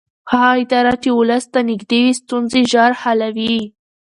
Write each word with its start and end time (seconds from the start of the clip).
هغه 0.31 0.51
اداره 0.63 0.93
چې 1.03 1.09
ولس 1.19 1.45
ته 1.53 1.59
نږدې 1.69 1.99
وي 2.05 2.13
ستونزې 2.21 2.61
ژر 2.71 2.91
حلوي 3.01 3.57